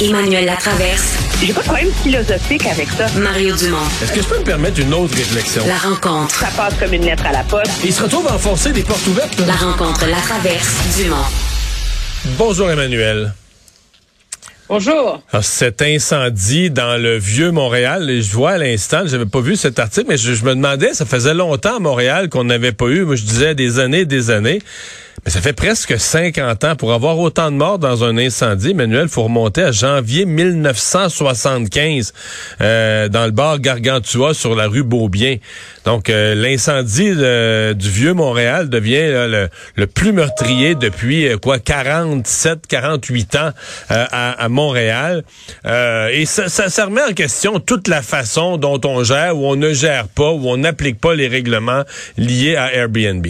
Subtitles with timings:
[0.00, 1.18] Emmanuel Latraverse.
[1.40, 3.06] J'ai pas de problème philosophique avec ça.
[3.16, 3.78] Mario Dumont.
[4.02, 5.62] Est-ce que je peux me permettre une autre réflexion?
[5.66, 6.34] La rencontre.
[6.34, 7.70] Ça passe comme une lettre à la poste.
[7.84, 9.38] Il se retrouve à enfoncer des portes ouvertes.
[9.46, 11.16] La rencontre, la traverse, Dumont.
[12.36, 13.34] Bonjour Emmanuel.
[14.68, 15.22] Bonjour.
[15.30, 19.56] Alors, cet incendie dans le vieux Montréal, et je vois à l'instant, j'avais pas vu
[19.56, 22.86] cet article, mais je, je, me demandais, ça faisait longtemps à Montréal qu'on n'avait pas
[22.86, 24.60] eu, moi je disais des années, des années.
[25.24, 26.76] Mais ça fait presque 50 ans.
[26.76, 32.12] Pour avoir autant de morts dans un incendie, Emmanuel, faut remonter à janvier 1975
[32.60, 35.38] euh, dans le bar Gargantua sur la rue Beaubien.
[35.86, 43.36] Donc, euh, l'incendie du vieux Montréal devient le, plus meurtrier depuis euh, quoi 47, 48
[43.36, 43.50] ans
[43.90, 45.24] euh, à, Montréal.
[45.64, 49.56] et ça, ça, ça remet en question toute la façon dont on gère ou on
[49.56, 51.84] ne gère pas ou on n'applique pas les règlements
[52.18, 53.26] liés à Airbnb.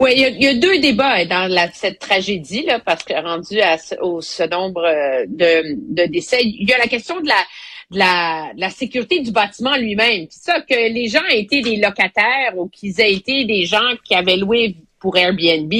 [0.00, 3.60] Oui, il y, y, a deux débats dans la, cette tragédie, là, parce que rendu
[3.60, 4.82] à ce, au, ce nombre
[5.26, 7.44] de, de, décès, il y a la question de la,
[7.90, 10.26] de la, de la sécurité du bâtiment lui-même.
[10.30, 13.96] C'est ça, que les gens aient été des locataires ou qu'ils aient été des gens
[14.04, 15.72] qui avaient loué pour Airbnb,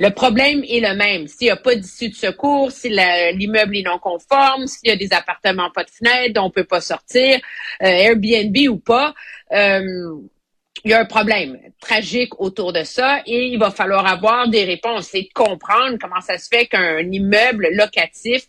[0.00, 1.28] le problème est le même.
[1.28, 4.96] S'il n'y a pas d'issue de secours, si l'immeuble est non conforme, s'il y a
[4.96, 7.38] des appartements pas de fenêtres, on peut pas sortir,
[7.82, 9.14] euh, Airbnb ou pas,
[9.52, 10.16] euh,
[10.84, 14.64] il y a un problème tragique autour de ça et il va falloir avoir des
[14.64, 18.46] réponses et de comprendre comment ça se fait qu'un immeuble locatif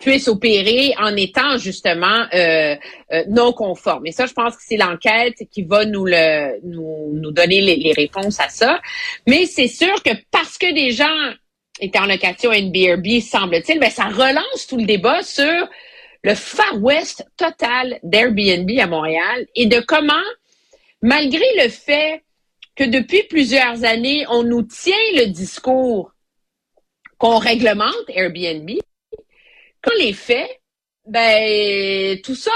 [0.00, 2.74] puisse opérer en étant justement euh,
[3.12, 4.06] euh, non conforme.
[4.06, 7.76] Et ça, je pense que c'est l'enquête qui va nous le nous, nous donner les,
[7.76, 8.80] les, réponses à ça.
[9.26, 11.32] Mais c'est sûr que parce que des gens
[11.80, 15.68] étaient en location NBRB, semble-t-il, ben ça relance tout le débat sur
[16.22, 20.14] le Far West total d'Airbnb à Montréal et de comment
[21.04, 22.24] malgré le fait
[22.74, 26.12] que depuis plusieurs années, on nous tient le discours
[27.18, 28.70] qu'on réglemente Airbnb,
[29.82, 30.50] quand les faits,
[31.06, 32.50] ben, tout ça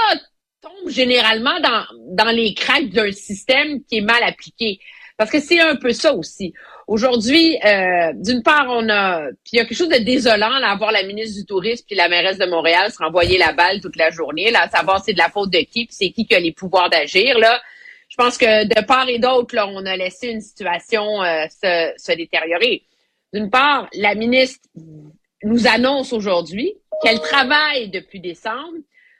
[0.61, 4.79] tombe généralement dans, dans les craques d'un système qui est mal appliqué.
[5.15, 6.53] Parce que c'est un peu ça aussi.
[6.87, 10.71] Aujourd'hui, euh, d'une part, on a, puis il y a quelque chose de désolant là,
[10.71, 13.79] à voir la ministre du Tourisme puis la mairesse de Montréal se renvoyer la balle
[13.79, 16.25] toute la journée, là, à savoir c'est de la faute de qui, puis c'est qui
[16.25, 17.61] qui a les pouvoirs d'agir là
[18.19, 22.83] pense que de part et d'autre, on a laissé une situation euh, se, détériorer.
[23.33, 24.67] D'une part, la ministre
[25.43, 28.79] nous annonce aujourd'hui qu'elle travaille depuis décembre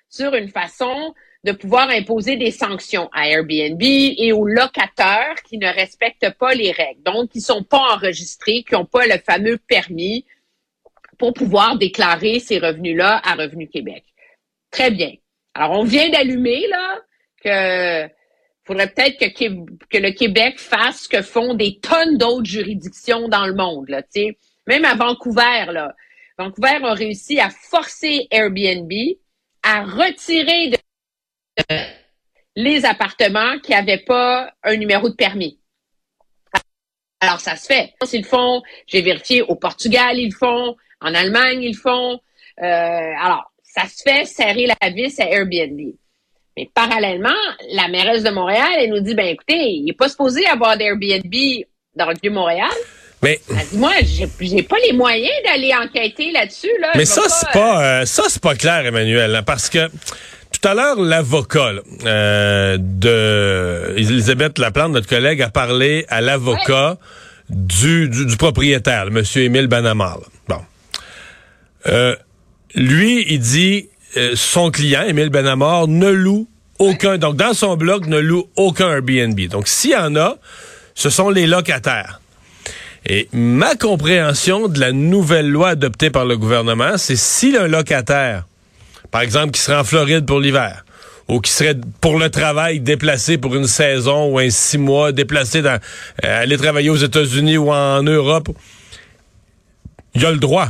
[0.09, 1.13] sur une façon
[1.45, 6.73] de pouvoir imposer des sanctions à Airbnb et aux locataires qui ne respectent pas les
[6.73, 10.25] règles, donc qui sont pas enregistrés, qui n'ont pas le fameux permis
[11.17, 14.03] pour pouvoir déclarer ces revenus-là à Revenu Québec.
[14.71, 15.13] Très bien.
[15.53, 16.99] Alors, on vient d'allumer là
[17.41, 18.19] que
[18.69, 23.56] faudrait peut-être que, le Québec fasse ce que font des tonnes d'autres juridictions dans le
[23.56, 23.88] monde.
[24.68, 25.96] Même à Vancouver, là,
[26.38, 28.91] Vancouver a réussi à forcer Airbnb
[29.63, 31.75] à retirer de,
[32.56, 35.59] les appartements qui n'avaient pas un numéro de permis.
[37.22, 37.96] Alors, ça se fait.
[38.13, 42.19] Ils font, j'ai vérifié, au Portugal, ils le font, en Allemagne, ils le font.
[42.62, 45.96] Euh, alors, ça se fait serrer la vis à Airbnb.
[46.59, 47.29] Mais parallèlement,
[47.71, 51.33] la mairesse de Montréal, elle nous dit, ben écoutez, il n'est pas supposé avoir d'Airbnb
[51.95, 52.67] dans le Vieux-Montréal.
[53.23, 53.39] Mais
[53.73, 56.71] moi, j'ai pas les moyens d'aller enquêter là-dessus.
[56.81, 56.91] Là.
[56.95, 60.73] Mais ça, c'est pas, euh, ça c'est pas clair, Emmanuel, hein, parce que tout à
[60.73, 61.71] l'heure, l'avocat
[62.05, 66.97] euh, de Elisabeth Laplante, notre collègue, a parlé à l'avocat
[67.49, 69.23] du, du, propriétaire, M.
[69.37, 70.19] Émile Banamar.
[70.49, 70.59] Bon.
[71.87, 72.17] Euh,
[72.75, 76.47] lui, il dit euh, son client, Émile Benamor, ne loue
[76.79, 77.17] aucun.
[77.17, 79.39] Donc, dans son blog, ne loue aucun Airbnb.
[79.47, 80.37] Donc, s'il y en a,
[80.95, 82.19] ce sont les locataires.
[83.05, 88.45] Et ma compréhension de la nouvelle loi adoptée par le gouvernement, c'est si un locataire,
[89.11, 90.83] par exemple, qui serait en Floride pour l'hiver,
[91.27, 95.61] ou qui serait pour le travail déplacé pour une saison ou un six mois, déplacé
[95.61, 95.79] dans,
[96.25, 98.49] euh, aller travailler aux États-Unis ou en Europe,
[100.15, 100.69] il a le droit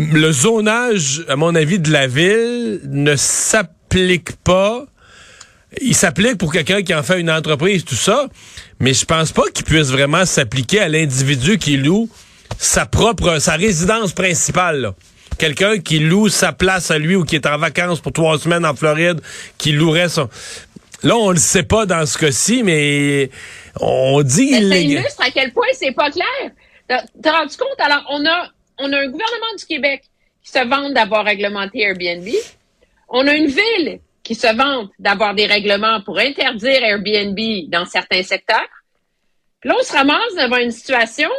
[0.00, 4.86] le zonage, à mon avis, de la ville ne s'applique pas.
[5.80, 8.26] Il s'applique pour quelqu'un qui en fait une entreprise, tout ça,
[8.80, 12.08] mais je pense pas qu'il puisse vraiment s'appliquer à l'individu qui loue
[12.58, 14.92] sa propre, sa résidence principale.
[15.38, 18.64] Quelqu'un qui loue sa place à lui ou qui est en vacances pour trois semaines
[18.64, 19.20] en Floride,
[19.58, 20.28] qui louerait son...
[21.02, 23.30] Là, on le sait pas dans ce cas-ci, mais
[23.80, 24.50] on dit...
[24.50, 26.50] Mais ça illustre à quel point c'est pas clair.
[26.88, 27.78] T'as rendu compte?
[27.78, 28.50] Alors, on a
[28.80, 30.02] on a un gouvernement du Québec
[30.42, 32.28] qui se vante d'avoir réglementé Airbnb.
[33.08, 37.38] On a une ville qui se vante d'avoir des règlements pour interdire Airbnb
[37.68, 38.68] dans certains secteurs.
[39.60, 41.30] Puis là, on se ramasse devant une situation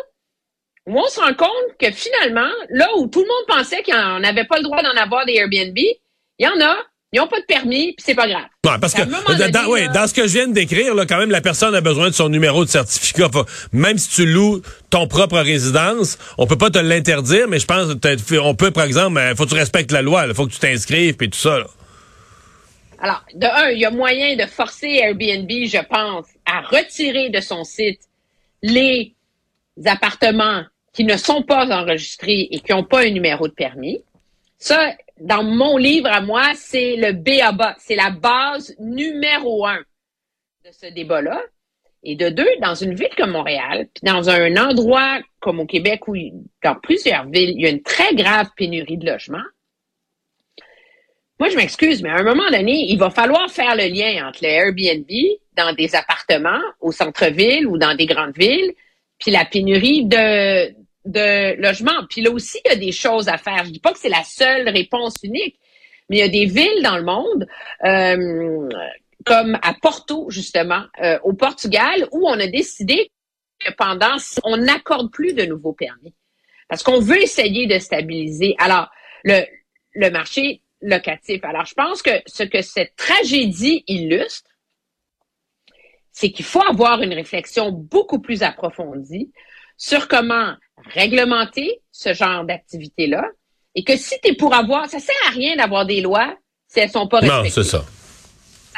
[0.86, 4.46] où on se rend compte que finalement, là où tout le monde pensait qu'on n'avait
[4.46, 5.98] pas le droit d'en avoir des Airbnb, il
[6.40, 6.78] y en a,
[7.14, 8.46] ils n'ont pas de permis, puis c'est pas grave.
[8.66, 11.32] Ouais, parce que dans, oui, dans ce que je viens de décrire, là, quand même,
[11.32, 13.28] la personne a besoin de son numéro de certificat.
[13.74, 17.88] même si tu loues ton propre résidence, on peut pas te l'interdire, mais je pense
[18.42, 20.60] on peut, par exemple, il faut que tu respectes la loi, il faut que tu
[20.60, 21.60] t'inscrives, puis tout ça.
[21.60, 21.68] Là.
[23.02, 27.42] Alors, de un, il y a moyen de forcer Airbnb, je pense, à retirer de
[27.42, 28.00] son site
[28.62, 29.16] les
[29.86, 34.02] appartements qui ne sont pas enregistrés et qui n'ont pas un numéro de permis.
[34.60, 37.76] Ça, dans mon livre à moi, c'est le BABA.
[37.78, 39.80] C'est la base numéro un
[40.66, 41.42] de ce débat-là.
[42.04, 46.08] Et de deux, dans une ville comme Montréal, puis dans un endroit comme au Québec
[46.08, 46.16] où,
[46.64, 49.46] dans plusieurs villes, il y a une très grave pénurie de logements,
[51.40, 54.44] moi, je m'excuse, mais à un moment donné, il va falloir faire le lien entre
[54.44, 55.10] les Airbnb
[55.58, 58.74] dans des appartements au centre-ville ou dans des grandes villes,
[59.18, 60.72] puis la pénurie de,
[61.06, 62.06] de logements.
[62.10, 63.66] Puis là aussi, il y a des choses à faire.
[63.66, 65.60] Je dis pas que c'est la seule réponse unique,
[66.10, 67.48] mais il y a des villes dans le monde,
[67.86, 68.70] euh,
[69.26, 73.12] comme à Porto, justement, euh, au Portugal, où on a décidé
[73.60, 76.14] que pendant, on n'accorde plus de nouveaux permis.
[76.68, 78.56] Parce qu'on veut essayer de stabiliser.
[78.58, 78.90] Alors,
[79.24, 79.44] le,
[79.94, 81.44] le marché locatif.
[81.44, 84.50] Alors, je pense que ce que cette tragédie illustre,
[86.12, 89.32] c'est qu'il faut avoir une réflexion beaucoup plus approfondie
[89.82, 90.54] sur comment
[90.94, 93.26] réglementer ce genre d'activité-là
[93.74, 96.38] et que si tu es pour avoir, ça sert à rien d'avoir des lois
[96.68, 97.44] si elles sont pas respectées.
[97.44, 97.84] Non, c'est ça.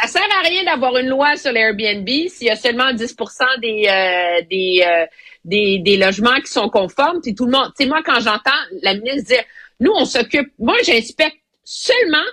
[0.02, 3.18] Ça sert à rien d'avoir une loi sur l'Airbnb s'il y a seulement 10
[3.62, 5.06] des, euh, des, euh,
[5.44, 7.20] des, des, logements qui sont conformes.
[7.22, 8.52] Puis tout le monde, tu sais, moi, quand j'entends
[8.82, 9.44] la ministre dire,
[9.82, 12.26] nous, on s'occupe, moi, j'inspecte seulement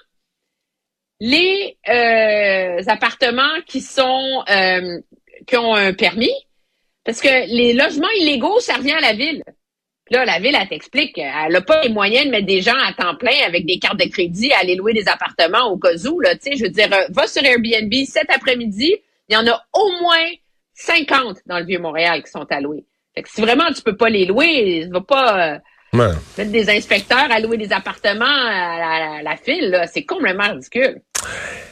[1.19, 5.01] les euh, appartements qui sont euh,
[5.47, 6.33] qui ont un permis,
[7.05, 9.43] parce que les logements illégaux, ça revient à la ville.
[10.11, 12.93] là, la ville, elle t'explique qu'elle n'a pas les moyens de mettre des gens à
[12.93, 16.21] temps plein avec des cartes de crédit à aller louer des appartements au cas où.
[16.21, 18.97] Là, je veux dire, euh, va sur Airbnb cet après-midi,
[19.29, 20.27] il y en a au moins
[20.75, 22.85] 50 dans le Vieux-Montréal qui sont à louer.
[23.15, 25.61] Fait que si vraiment tu peux pas les louer, va pas
[25.93, 31.01] Mettre des inspecteurs à louer des appartements à la, file, c'est complètement ridicule.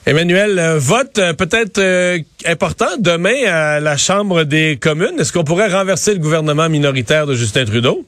[0.07, 5.21] Emmanuel, euh, vote euh, peut-être euh, important demain à la Chambre des communes.
[5.21, 8.05] Est-ce qu'on pourrait renverser le gouvernement minoritaire de Justin Trudeau?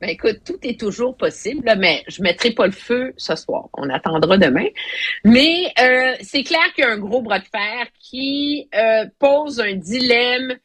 [0.00, 3.68] Ben écoute, tout est toujours possible, mais je mettrai pas le feu ce soir.
[3.74, 4.66] On attendra demain.
[5.24, 5.72] Mais
[6.22, 8.68] c'est clair qu'il y a un gros bras de fer qui
[9.20, 10.56] pose un dilemme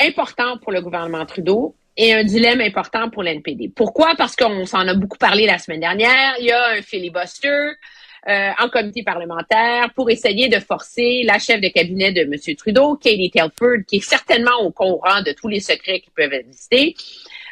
[0.00, 3.70] important pour le gouvernement Trudeau et un dilemme important pour l'NPD.
[3.74, 4.14] Pourquoi?
[4.16, 6.34] Parce qu'on s'en a beaucoup parlé la semaine dernière.
[6.40, 7.72] Il y a un filibuster
[8.26, 12.56] euh, en comité parlementaire pour essayer de forcer la chef de cabinet de M.
[12.56, 16.94] Trudeau, Katie Telford, qui est certainement au courant de tous les secrets qui peuvent exister,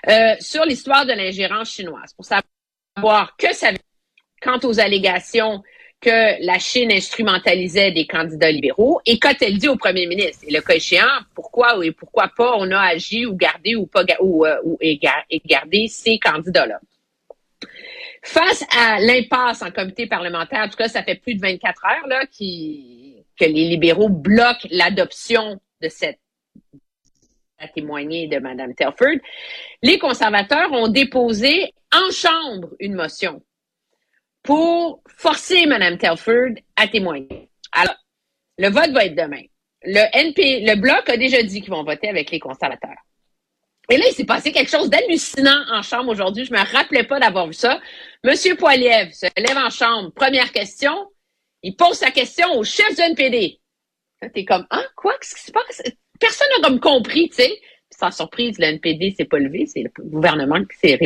[0.08, 3.70] euh, sur l'histoire de l'ingérence chinoise, pour savoir que ça
[4.40, 5.62] quant aux allégations
[6.02, 10.44] que la Chine instrumentalisait des candidats libéraux et qu'a-t-elle dit au premier ministre?
[10.46, 14.04] Et le cas échéant, pourquoi et pourquoi pas on a agi ou gardé ou pas
[14.20, 14.78] ou, euh, ou
[15.46, 16.80] gardé ces candidats-là?
[18.24, 22.08] Face à l'impasse en comité parlementaire, en tout cas, ça fait plus de 24 heures
[22.08, 26.18] là, qui, que les libéraux bloquent l'adoption de cette
[27.58, 29.20] à témoigner de Mme Telford,
[29.82, 33.40] les conservateurs ont déposé en chambre une motion
[34.42, 37.48] pour forcer Mme Telford à témoigner.
[37.72, 37.94] Alors,
[38.58, 39.42] le vote va être demain.
[39.84, 42.98] Le NP, le Bloc a déjà dit qu'ils vont voter avec les conservateurs.
[43.90, 46.44] Et là, il s'est passé quelque chose d'hallucinant en chambre aujourd'hui.
[46.44, 47.80] Je me rappelais pas d'avoir vu ça.
[48.22, 50.12] Monsieur Poiliev se lève en chambre.
[50.12, 50.92] Première question.
[51.62, 53.58] Il pose sa question au chef du NPD.
[54.32, 55.14] T'es comme, ah, quoi?
[55.20, 55.82] Qu'est-ce qui se passe?
[56.18, 57.60] Personne n'a comme compris, tu sais.
[57.90, 59.66] Sans surprise, le NPD s'est pas levé.
[59.66, 60.98] C'est le gouvernement qui s'est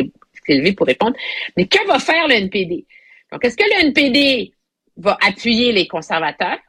[0.47, 1.15] levé pour répondre.
[1.55, 2.85] Mais que va faire le NPD?
[3.31, 4.53] Donc, est-ce que le NPD
[4.97, 6.59] va appuyer les conservateurs?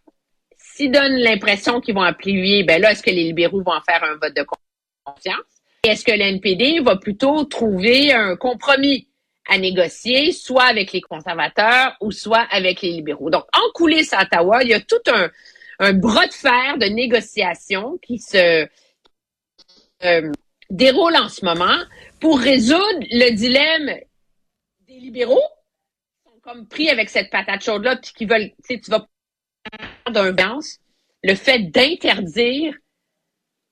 [0.57, 4.03] S'ils donnent l'impression qu'ils vont appuyer, ben là, est-ce que les libéraux vont en faire
[4.05, 4.45] un vote de
[5.05, 5.37] confiance?
[5.85, 9.09] Est-ce que le NPD va plutôt trouver un compromis
[9.49, 13.31] à négocier, soit avec les conservateurs ou soit avec les libéraux?
[13.31, 15.31] Donc, en coulisses à Ottawa, il y a tout un,
[15.79, 18.67] un bras de fer de négociation qui se
[20.05, 20.33] euh,
[20.71, 21.79] déroule en ce moment
[22.21, 23.99] pour résoudre le dilemme
[24.87, 25.41] des libéraux
[26.49, 29.07] comme pris avec cette patate chaude-là, puis qui veulent, tu sais, tu vas
[30.11, 30.59] d'un
[31.23, 32.75] le fait d'interdire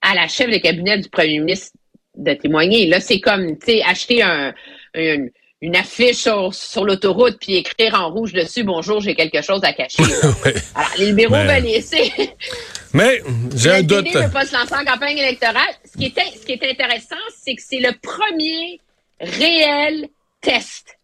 [0.02, 1.72] à la chef de cabinet du premier ministre
[2.16, 2.86] de témoigner.
[2.86, 4.52] Là, c'est comme, tu sais, acheter un,
[4.94, 10.02] une affiche sur, l'autoroute puis écrire en rouge dessus Bonjour, j'ai quelque chose à cacher.
[10.74, 12.12] Alors, les libéraux veulent laisser
[12.92, 13.22] Mais
[13.54, 14.04] j'ai un doute.
[14.04, 15.74] Ne pas se lancer en campagne électorale.
[15.84, 18.80] Ce qui est, ce qui est intéressant, c'est que c'est le premier
[19.20, 20.08] réel
[20.40, 20.95] test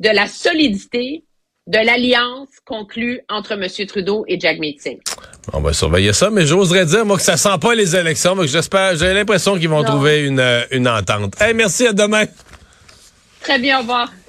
[0.00, 1.24] de la solidité
[1.66, 3.66] de l'alliance conclue entre M.
[3.86, 4.98] Trudeau et Jagmeet Singh.
[5.52, 8.34] On va surveiller ça, mais j'oserais dire, moi, que ça sent pas les élections.
[8.34, 9.88] Donc j'espère, j'ai l'impression qu'ils vont Non.
[9.88, 11.40] trouver une, euh, une entente.
[11.40, 12.24] Hey, merci, à demain.
[13.40, 14.10] Très bien, au revoir.